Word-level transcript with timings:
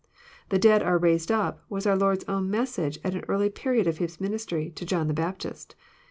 '* 0.27 0.49
The 0.49 0.57
dead 0.57 0.81
are 0.81 0.97
raised 0.97 1.31
up," 1.31 1.61
was 1.69 1.85
our 1.85 1.95
Lord's 1.95 2.23
own 2.23 2.49
message, 2.49 2.97
at 3.03 3.13
an 3.13 3.23
early 3.27 3.51
period 3.51 3.85
of 3.85 3.99
His 3.99 4.17
ministiy, 4.17 4.73
to 4.73 4.83
John 4.83 5.07
the 5.07 5.13
Baptist. 5.13 5.75